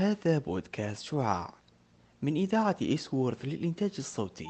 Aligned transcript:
هذا 0.00 0.38
بودكاست 0.38 1.02
شعاع. 1.02 1.54
من 2.22 2.36
إذاعة 2.36 2.76
إسوورث 2.82 3.44
للإنتاج 3.44 3.90
الصوتي. 3.98 4.46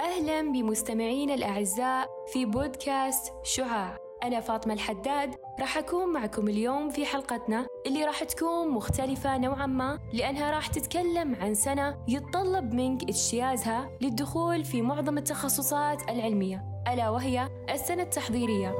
أهلا 0.00 0.52
بمستمعينا 0.52 1.34
الأعزاء 1.34 2.08
في 2.32 2.44
بودكاست 2.44 3.32
شعاع. 3.44 3.96
أنا 4.22 4.40
فاطمة 4.40 4.74
الحداد 4.74 5.34
راح 5.60 5.78
أكون 5.78 6.12
معكم 6.12 6.48
اليوم 6.48 6.88
في 6.90 7.06
حلقتنا 7.06 7.66
اللي 7.86 8.04
راح 8.04 8.24
تكون 8.24 8.68
مختلفة 8.68 9.38
نوعا 9.38 9.66
ما 9.66 9.98
لأنها 10.12 10.50
راح 10.50 10.66
تتكلم 10.66 11.34
عن 11.34 11.54
سنة 11.54 11.96
يتطلب 12.08 12.74
منك 12.74 13.02
اجتيازها 13.02 13.90
للدخول 14.00 14.64
في 14.64 14.82
معظم 14.82 15.18
التخصصات 15.18 16.10
العلمية 16.10 16.64
ألا 16.92 17.10
وهي 17.10 17.48
السنة 17.70 18.02
التحضيرية. 18.02 18.74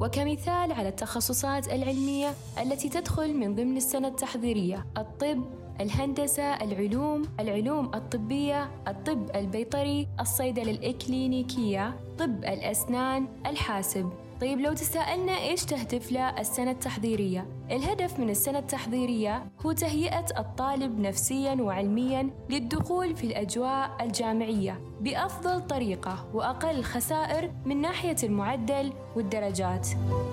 وكمثال 0.00 0.72
على 0.72 0.88
التخصصات 0.88 1.72
العلمية 1.72 2.28
التي 2.62 2.88
تدخل 2.88 3.34
من 3.36 3.54
ضمن 3.54 3.76
السنة 3.76 4.08
التحضيرية 4.08 4.86
الطب 4.98 5.44
الهندسة 5.80 6.42
العلوم 6.54 7.22
العلوم 7.40 7.90
الطبية 7.94 8.70
الطب 8.88 9.36
البيطري 9.36 10.08
الصيدلة 10.20 10.70
الإكلينيكية 10.70 11.96
طب 12.18 12.44
الأسنان 12.44 13.28
الحاسب. 13.46 14.10
طيب 14.40 14.60
لو 14.60 14.72
تساءلنا 14.72 15.32
إيش 15.32 15.64
تهدف 15.64 16.12
له 16.12 16.40
السنة 16.40 16.70
التحضيرية؟ 16.70 17.46
الهدف 17.70 18.18
من 18.20 18.30
السنة 18.30 18.58
التحضيرية 18.58 19.46
هو 19.66 19.72
تهيئة 19.72 20.26
الطالب 20.38 21.00
نفسياً 21.00 21.54
وعلمياً 21.54 22.30
للدخول 22.50 23.16
في 23.16 23.24
الأجواء 23.24 23.96
الجامعية 24.00 24.80
بأفضل 25.00 25.66
طريقة 25.66 26.26
وأقل 26.34 26.82
خسائر 26.82 27.52
من 27.64 27.80
ناحية 27.80 28.16
المعدل 28.22 28.92
والدرجات. 29.16 29.88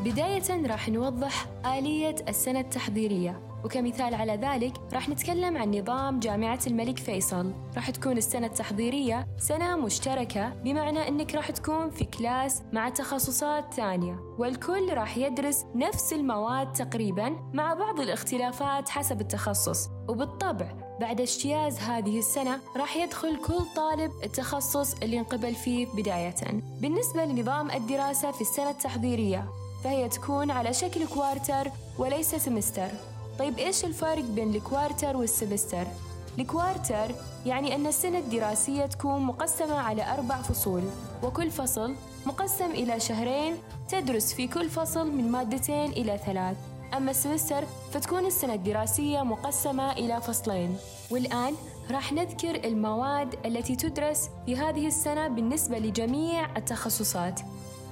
بداية 0.06 0.68
راح 0.68 0.90
نوضح 0.90 1.46
آلية 1.66 2.16
السنة 2.28 2.60
التحضيرية 2.60 3.53
وكمثال 3.64 4.14
على 4.16 4.36
ذلك 4.36 4.74
راح 4.94 5.10
نتكلم 5.10 5.58
عن 5.58 5.76
نظام 5.76 6.20
جامعة 6.20 6.60
الملك 6.68 7.00
فيصل. 7.00 7.54
راح 7.76 7.90
تكون 7.90 8.18
السنة 8.18 8.48
التحضيرية 8.48 9.28
سنة 9.38 9.76
مشتركة 9.76 10.50
بمعنى 10.50 11.08
أنك 11.08 11.36
راح 11.36 11.52
تكون 11.52 11.90
في 11.90 12.06
كلاس 12.06 12.62
مع 12.74 12.90
تخصصات 12.90 13.74
ثانية. 13.74 14.20
والكل 14.38 14.94
راح 14.94 15.18
يدرس 15.18 15.66
نفس 15.76 16.14
المواد 16.14 16.74
تقريبا 16.74 17.36
مع 17.54 17.74
بعض 17.74 18.00
الاختلافات 18.00 18.90
حسب 18.90 19.22
التخصص. 19.22 19.90
وبالطبع 20.10 20.68
بعد 21.02 21.22
اجتياز 21.22 21.80
هذه 21.80 22.20
السنة 22.20 22.60
راح 22.78 22.98
يدخل 22.98 23.38
كل 23.38 23.60
طالب 23.76 24.12
التخصص 24.24 24.94
اللي 24.94 25.20
انقبل 25.20 25.56
فيه 25.56 25.88
بداية. 25.88 26.62
بالنسبة 26.82 27.26
لنظام 27.26 27.72
الدراسة 27.72 28.32
في 28.32 28.42
السنة 28.42 28.70
التحضيرية 28.70 29.46
فهي 29.84 30.10
تكون 30.10 30.52
على 30.52 30.74
شكل 30.74 31.08
quarter 31.08 31.72
وليس 32.00 32.36
semester 32.36 32.88
طيب 33.40 33.60
إيش 33.60 33.86
الفرق 33.86 34.24
بين 34.24 34.56
ال 34.56 34.64
quarter 34.64 35.18
وال 35.18 35.31
semester؟ 35.31 35.88
ال 36.40 36.49
quarter 36.49 37.16
يعني 37.46 37.76
أن 37.76 37.88
السنة 37.88 38.20
الدراسية 38.20 38.86
تكون 38.86 39.22
مقسمة 39.22 39.76
على 39.76 40.14
أربع 40.14 40.42
فصول 40.42 40.84
وكل 41.24 41.52
فصل 41.52 41.96
مقسم 42.26 42.72
إلى 42.72 43.00
شهرين 43.00 43.58
تدرس 43.90 44.34
في 44.34 44.48
كل 44.48 44.70
فصل 44.70 45.12
من 45.12 45.32
مادتين 45.32 45.92
إلى 45.92 46.20
ثلاث. 46.26 46.58
أما 46.98 47.12
ال 47.12 47.18
semester 47.18 47.64
فتكون 47.92 48.26
السنة 48.26 48.54
الدراسية 48.54 49.22
مقسمة 49.22 49.92
إلى 49.92 50.22
فصلين. 50.22 50.78
والآن 51.12 51.54
راح 51.92 52.14
نذكر 52.14 52.56
المواد 52.56 53.36
التي 53.46 53.76
تدرس 53.76 54.30
في 54.46 54.56
هذه 54.56 54.88
السنة 54.88 55.28
بالنسبة 55.28 55.80
لجميع 55.80 56.58
التخصصات. 56.58 57.40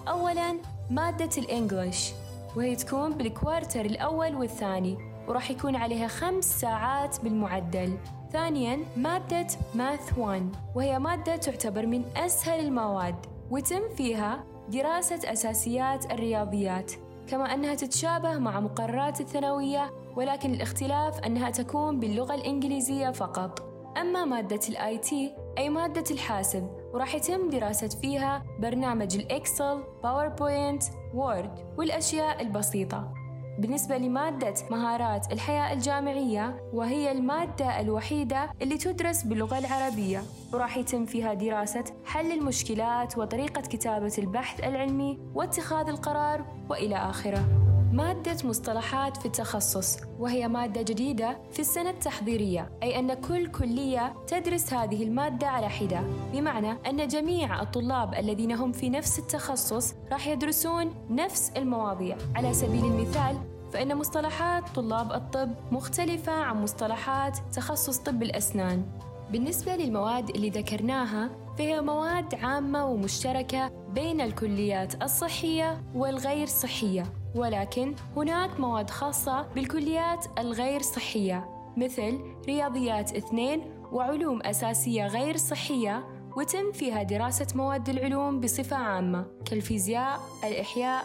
أولاً 0.07 0.57
مادة 0.89 1.29
ال 1.37 1.46
English 1.46 2.11
وهي 2.55 2.75
تكون 2.75 3.13
بال 3.13 3.29
quarter 3.29 3.85
الأول 3.85 4.35
والثاني. 4.35 5.10
وراح 5.31 5.51
يكون 5.51 5.75
عليها 5.75 6.07
خمس 6.07 6.59
ساعات 6.59 7.21
بالمعدل. 7.23 7.97
ثانياً 8.31 8.79
مادة 8.97 9.47
Math 9.75 10.17
1 10.17 10.55
وهي 10.75 10.99
مادة 10.99 11.35
تعتبر 11.35 11.85
من 11.85 12.03
أسهل 12.17 12.59
المواد. 12.59 13.15
وتم 13.51 13.81
فيها 13.97 14.43
دراسة 14.69 15.19
أساسيات 15.33 16.11
الرياضيات 16.11 16.91
كما 17.27 17.53
أنها 17.53 17.75
تتشابه 17.75 18.37
مع 18.37 18.59
مقررات 18.59 19.21
الثانوية 19.21 19.91
ولكن 20.15 20.53
الاختلاف 20.53 21.19
أنها 21.19 21.49
تكون 21.49 21.99
باللغة 21.99 22.35
الإنجليزية 22.35 23.09
فقط. 23.09 23.59
أما 23.97 24.25
مادة 24.25 24.59
ال 24.69 24.97
IT 24.97 25.35
أي 25.57 25.69
مادة 25.69 26.03
الحاسب 26.11 26.69
وراح 26.93 27.15
يتم 27.15 27.49
دراسة 27.49 27.87
فيها 27.87 28.43
برنامج 28.59 29.15
ال 29.15 29.25
Excel، 29.25 29.83
PowerPoint، 30.03 30.83
وورد 31.13 31.75
والأشياء 31.77 32.41
البسيطة. 32.41 33.20
بالنسبة 33.59 33.97
لمادة 33.97 34.53
مهارات 34.71 35.31
الحياة 35.33 35.73
الجامعية 35.73 36.69
وهي 36.73 37.11
المادة 37.11 37.79
الوحيدة 37.79 38.51
اللي 38.61 38.77
تدرس 38.77 39.23
باللغة 39.23 39.57
العربية. 39.57 40.21
وراح 40.53 40.77
يتم 40.77 41.05
فيها 41.05 41.33
دراسة 41.33 41.83
حل 42.05 42.31
المشكلات 42.31 43.17
وطريقة 43.17 43.61
كتابة 43.61 44.13
البحث 44.17 44.59
العلمي 44.59 45.19
واتخاذ 45.35 45.87
القرار 45.87 46.45
وإلى 46.69 46.95
آخره. 46.95 47.60
مادة 47.91 48.37
مصطلحات 48.47 49.17
في 49.17 49.25
التخصص 49.25 49.97
وهي 50.19 50.47
مادة 50.47 50.81
جديدة 50.81 51.37
في 51.51 51.59
السنة 51.59 51.89
التحضيرية 51.89 52.71
أي 52.83 52.99
أن 52.99 53.13
كل 53.13 53.47
كلية 53.47 54.13
تدرس 54.27 54.73
هذه 54.73 55.03
المادة 55.03 55.47
على 55.47 55.69
حدة. 55.69 56.01
بمعنى 56.33 56.71
أن 56.71 57.07
جميع 57.07 57.61
الطلاب 57.61 58.13
الذين 58.13 58.51
هم 58.51 58.71
في 58.71 58.89
نفس 58.89 59.19
التخصص 59.19 59.93
راح 60.11 60.27
يدرسون 60.27 60.93
نفس 61.09 61.51
المواضيع. 61.57 62.17
على 62.35 62.53
سبيل 62.53 62.85
المثال 62.85 63.37
فإن 63.73 63.95
مصطلحات 63.97 64.69
طلاب 64.75 65.11
الطب 65.11 65.49
مختلفة 65.71 66.31
عن 66.31 66.63
مصطلحات 66.63 67.37
تخصص 67.53 67.97
طب 67.97 68.23
الأسنان. 68.23 68.85
بالنسبة 69.31 69.75
للمواد 69.75 70.29
اللي 70.29 70.49
ذكرناها 70.49 71.29
فهي 71.57 71.81
مواد 71.81 72.35
عامة 72.35 72.85
ومشتركة 72.85 73.67
بين 73.67 74.21
الكليات 74.21 75.03
الصحية 75.03 75.83
والغير 75.95 76.47
صحية. 76.47 77.03
ولكن 77.35 77.95
هناك 78.15 78.59
مواد 78.59 78.89
خاصة 78.89 79.41
بالكليات 79.41 80.25
الغير 80.39 80.81
صحية 80.81 81.49
مثل 81.77 82.19
رياضيات 82.47 83.15
اثنين 83.15 83.61
وعلوم 83.91 84.41
أساسية 84.41 85.07
غير 85.07 85.37
صحية 85.37 86.03
وتم 86.37 86.71
فيها 86.71 87.03
دراسة 87.03 87.47
مواد 87.55 87.89
العلوم 87.89 88.39
بصفة 88.39 88.75
عامة 88.75 89.25
كالفيزياء، 89.45 90.19
الإحياء، 90.43 91.03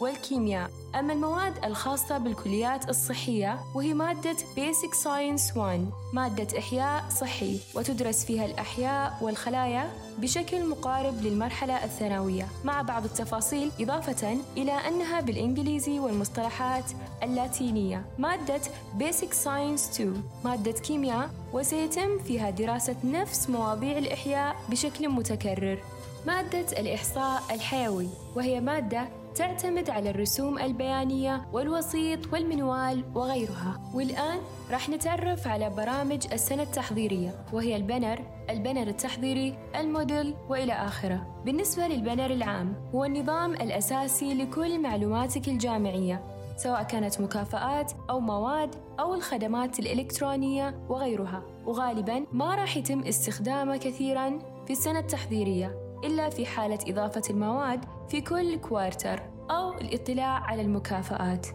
والكيمياء. 0.00 0.70
أما 0.98 1.12
المواد 1.12 1.64
الخاصة 1.64 2.18
بالكليات 2.18 2.88
الصحية 2.88 3.58
وهي 3.74 3.94
مادة 3.94 4.36
Basic 4.56 4.94
Science 5.04 5.56
1 5.56 5.90
مادة 6.12 6.58
إحياء 6.58 7.04
صحي 7.20 7.60
وتدرس 7.74 8.24
فيها 8.24 8.44
الأحياء 8.44 9.18
والخلايا 9.20 9.90
بشكل 10.18 10.68
مقارب 10.68 11.22
للمرحلة 11.22 11.84
الثانوية 11.84 12.48
مع 12.64 12.82
بعض 12.82 13.04
التفاصيل 13.04 13.70
إضافة 13.80 14.36
إلى 14.56 14.72
أنها 14.72 15.20
بالإنجليزي 15.20 15.98
والمصطلحات 16.00 16.84
اللاتينية. 17.22 18.04
مادة 18.18 18.60
Basic 18.98 19.32
Science 19.44 19.92
2 19.94 20.22
مادة 20.44 20.72
كيمياء 20.72 21.30
وسيتم 21.52 22.18
فيها 22.18 22.50
دراسة 22.50 22.96
نفس 23.04 23.50
مواضيع 23.50 23.98
الإحياء 23.98 24.56
بشكل 24.70 25.08
متكرر. 25.08 25.78
مادة 26.26 26.80
الإحصاء 26.80 27.42
الحيوي 27.50 28.08
وهي 28.36 28.60
مادة 28.60 29.08
تعتمد 29.34 29.90
على 29.90 30.10
الرسوم 30.10 30.58
البيانية 30.58 31.48
والوسيط 31.52 32.32
والمنوال 32.32 33.04
وغيرها. 33.14 33.80
والآن 33.94 34.38
راح 34.70 34.88
نتعرف 34.88 35.48
على 35.48 35.70
برامج 35.70 36.26
السنة 36.32 36.62
التحضيرية 36.62 37.34
وهي 37.52 37.76
البنر 37.76 38.18
البنر 38.50 38.88
التحضيري 38.88 39.58
الموديل 39.76 40.34
وإلى 40.48 40.72
آخره. 40.72 41.42
بالنسبة 41.44 41.86
للبنر 41.86 42.30
العام 42.30 42.74
هو 42.94 43.04
النظام 43.04 43.52
الأساسي 43.54 44.34
لكل 44.34 44.82
معلوماتك 44.82 45.48
الجامعية 45.48 46.22
سواء 46.56 46.82
كانت 46.82 47.20
مكافآت 47.20 47.92
أو 48.10 48.20
مواد 48.20 48.74
أو 49.00 49.14
الخدمات 49.14 49.78
الإلكترونية 49.78 50.74
وغيرها. 50.88 51.42
وغالبا 51.66 52.26
ما 52.32 52.54
راح 52.54 52.76
يتم 52.76 53.00
استخدامه 53.00 53.76
كثيرا 53.76 54.38
في 54.66 54.72
السنة 54.72 54.98
التحضيرية. 54.98 55.87
إلا 56.04 56.30
في 56.30 56.46
حالة 56.46 56.78
إضافة 56.88 57.22
المواد 57.30 57.84
في 58.08 58.20
كل 58.20 58.56
كوارتر 58.56 59.22
أو 59.50 59.72
الاطلاع 59.72 60.38
على 60.38 60.62
المكافآت. 60.62 61.46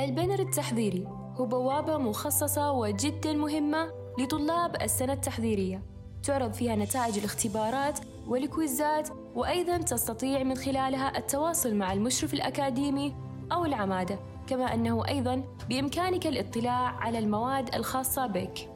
البنر 0.00 0.38
التحضيري 0.38 1.06
هو 1.36 1.46
بوابة 1.46 1.98
مخصصة 1.98 2.72
وجدا 2.72 3.32
مهمة 3.32 3.92
لطلاب 4.18 4.82
السنة 4.82 5.12
التحضيرية 5.12 5.82
تعرض 6.22 6.52
فيها 6.52 6.76
نتائج 6.76 7.18
الاختبارات 7.18 7.98
والكويزات 8.28 9.08
وأيضا 9.34 9.78
تستطيع 9.78 10.42
من 10.42 10.54
خلالها 10.54 11.18
التواصل 11.18 11.74
مع 11.74 11.92
المشرف 11.92 12.34
الأكاديمي 12.34 13.14
أو 13.52 13.64
العمادة 13.64 14.18
كما 14.46 14.74
أنه 14.74 15.08
أيضا 15.08 15.44
بإمكانك 15.68 16.26
الاطلاع 16.26 16.88
على 16.88 17.18
المواد 17.18 17.74
الخاصة 17.74 18.26
بك 18.26 18.68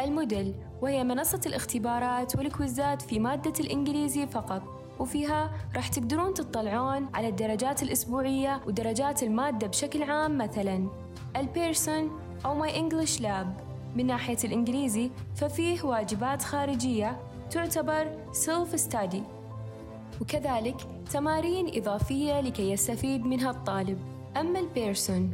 الموديل 0.00 0.54
وهي 0.82 1.04
منصة 1.04 1.40
الاختبارات 1.46 2.36
والكويزات 2.36 3.02
في 3.02 3.18
مادة 3.18 3.52
الإنجليزي 3.60 4.26
فقط. 4.26 4.62
وفيها 4.98 5.50
راح 5.76 5.88
تقدرون 5.88 6.34
تطلعون 6.34 7.08
على 7.14 7.28
الدرجات 7.28 7.82
الأسبوعية 7.82 8.60
ودرجات 8.66 9.22
المادة 9.22 9.66
بشكل 9.66 10.02
عام 10.02 10.38
مثلا. 10.38 10.88
البيرسون 11.36 12.10
أو 12.44 12.66
My 12.66 12.70
English 12.70 13.20
Lab. 13.20 13.46
من 13.96 14.06
ناحية 14.06 14.36
الإنجليزي 14.44 15.10
ففيه 15.34 15.82
واجبات 15.82 16.42
خارجية 16.42 17.20
تعتبر 17.50 18.10
Self 18.32 18.80
Study 18.80 19.20
وكذلك 20.20 20.76
تمارين 21.10 21.70
إضافية 21.80 22.40
لكي 22.40 22.70
يستفيد 22.70 23.26
منها 23.26 23.50
الطالب. 23.50 23.98
أما 24.36 24.60
البيرسون 24.60 25.30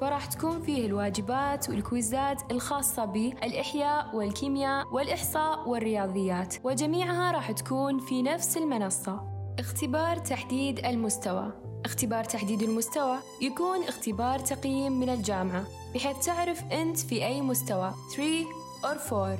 فراح 0.00 0.26
تكون 0.26 0.62
فيه 0.62 0.86
الواجبات 0.86 1.68
والكويزات 1.68 2.52
الخاصة 2.52 3.04
بالإحياء 3.04 4.16
والكيمياء 4.16 4.86
والإحصاء 4.92 5.68
والرياضيات 5.68 6.54
وجميعها 6.64 7.32
راح 7.32 7.52
تكون 7.52 7.98
في 7.98 8.22
نفس 8.22 8.56
المنصة. 8.56 9.20
اختبار 9.58 10.16
تحديد 10.16 10.78
المستوى. 10.78 11.52
اختبار 11.84 12.24
تحديد 12.24 12.62
المستوى 12.62 13.18
يكون 13.42 13.82
اختبار 13.88 14.38
تقييم 14.38 15.00
من 15.00 15.08
الجامعة 15.08 15.64
بحيث 15.94 16.26
تعرف 16.26 16.62
أنت 16.72 16.98
في 16.98 17.26
أي 17.26 17.40
مستوى 17.40 17.94
3 18.16 18.44
or 18.82 19.12
4 19.12 19.38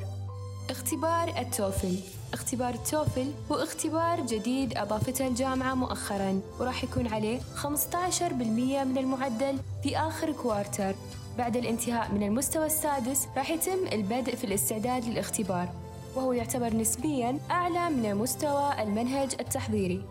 اختبار 0.70 1.28
التوفل. 1.38 1.98
اختبار 2.34 2.74
التوفل 2.74 3.32
هو 3.52 3.56
اختبار 3.56 4.20
جديد 4.20 4.76
أضافته 4.76 5.26
الجامعة 5.26 5.74
مؤخرا 5.74 6.40
وراح 6.60 6.84
يكون 6.84 7.06
عليه 7.06 7.40
15% 7.62 7.64
من 8.84 8.98
المعدل 8.98 9.58
في 9.82 9.98
آخر 9.98 10.32
كوارتر 10.32 10.94
بعد 11.38 11.56
الانتهاء 11.56 12.12
من 12.12 12.22
المستوى 12.22 12.66
السادس 12.66 13.26
راح 13.36 13.50
يتم 13.50 13.86
البدء 13.92 14.36
في 14.36 14.44
الاستعداد 14.44 15.04
للاختبار 15.04 15.68
وهو 16.16 16.32
يعتبر 16.32 16.76
نسبيا 16.76 17.38
أعلى 17.50 17.90
من 17.90 18.14
مستوى 18.14 18.82
المنهج 18.82 19.34
التحضيري. 19.40 20.02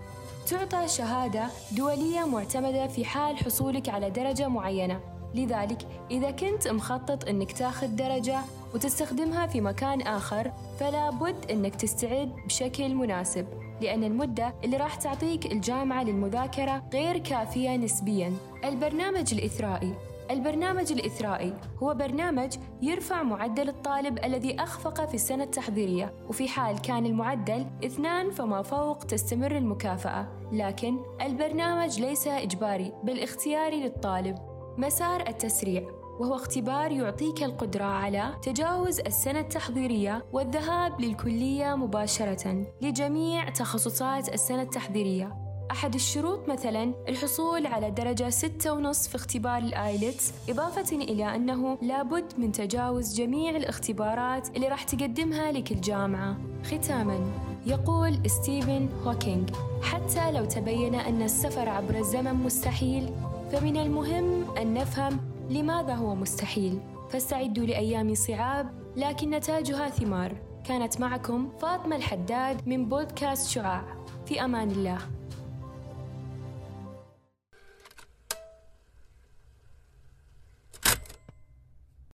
تعطى 0.47 0.87
شهادة 0.87 1.47
دولية 1.71 2.25
معتمدة 2.25 2.87
في 2.87 3.05
حال 3.05 3.37
حصولك 3.37 3.89
على 3.89 4.09
درجة 4.09 4.47
معينة. 4.47 4.99
لذلك 5.35 5.87
إذا 6.11 6.31
كنت 6.31 6.67
مخطط 6.67 7.27
أنك 7.27 7.51
تاخذ 7.51 7.87
درجة 7.87 8.39
وتستخدمها 8.73 9.47
في 9.47 9.61
مكان 9.61 10.01
آخر 10.01 10.51
فلا 10.79 11.09
بد 11.09 11.51
أنك 11.51 11.75
تستعد 11.75 12.35
بشكل 12.45 12.95
مناسب 12.95 13.47
لأن 13.81 14.03
المدة 14.03 14.53
اللي 14.63 14.77
راح 14.77 14.95
تعطيك 14.95 15.51
الجامعة 15.51 16.03
للمذاكرة 16.03 16.83
غير 16.93 17.17
كافية 17.17 17.75
نسبياً. 17.75 18.33
البرنامج 18.65 19.33
الإثرائي. 19.33 19.93
البرنامج 20.31 20.91
الإثرائي 20.91 21.53
هو 21.83 21.93
برنامج 21.93 22.55
يرفع 22.81 23.23
معدل 23.23 23.69
الطالب 23.69 24.25
الذي 24.25 24.55
أخفق 24.59 25.05
في 25.05 25.13
السنة 25.13 25.43
التحضيرية 25.43 26.13
وفي 26.29 26.47
حال 26.47 26.81
كان 26.81 27.05
المعدل 27.05 27.65
اثنان 27.85 28.31
فما 28.31 28.61
فوق 28.61 28.97
تستمر 28.97 29.57
المكافأة. 29.57 30.27
لكن 30.51 30.99
البرنامج 31.21 31.99
ليس 31.99 32.27
إجباري 32.27 32.93
بل 33.03 33.19
اختياري 33.19 33.83
للطالب. 33.83 34.35
مسار 34.77 35.27
التسريع. 35.27 36.02
وهو 36.19 36.35
اختبار 36.35 36.91
يعطيك 36.91 37.43
القدرة 37.43 37.83
على 37.83 38.33
تجاوز 38.41 38.99
السنة 38.99 39.39
التحضيرية 39.39 40.25
والذهاب 40.33 41.01
للكلية 41.01 41.75
مباشرة 41.75 42.65
لجميع 42.81 43.49
تخصصات 43.49 44.33
السنة 44.33 44.61
التحضيرية. 44.61 45.35
أحد 45.71 45.93
الشروط 45.93 46.49
مثلا 46.49 46.93
الحصول 47.09 47.67
على 47.67 47.91
درجة 47.91 48.29
ستة 48.29 48.73
ونص 48.73 49.07
في 49.07 49.15
اختبار 49.15 49.57
ال 49.57 49.70
IELTS 49.70 50.33
إضافة 50.49 50.95
إلى 50.95 51.35
أنه 51.35 51.77
لابد 51.81 52.33
من 52.37 52.51
تجاوز 52.51 53.15
جميع 53.15 53.55
الاختبارات 53.55 54.55
اللي 54.55 54.67
راح 54.67 54.83
تقدمها 54.83 55.51
لك 55.51 55.71
الجامعة. 55.71 56.37
ختاما 56.63 57.19
يقول 57.65 58.29
ستيفن 58.29 58.89
هوكينج 59.05 59.49
حتى 59.81 60.31
لو 60.31 60.45
تبين 60.45 60.95
أن 60.95 61.21
السفر 61.21 61.69
عبر 61.69 61.95
الزمن 61.99 62.33
مستحيل 62.33 63.09
فمن 63.51 63.77
المهم 63.77 64.57
أن 64.57 64.73
نفهم 64.73 65.32
لماذا 65.49 65.93
هو 65.95 66.15
مستحيل؟ 66.15 66.79
فاستعدوا 67.09 67.65
لأيام 67.65 68.13
صعاب 68.13 68.69
لكن 68.95 69.29
نتاجها 69.29 69.89
ثمار. 69.89 70.41
كانت 70.63 71.01
معكم 71.01 71.49
فاطمة 71.59 71.95
الحداد 71.95 72.67
من 72.67 72.89
بودكاست 72.89 73.49
شعاع. 73.49 73.83
في 74.25 74.45
أمان 74.45 74.71
الله. 74.71 74.97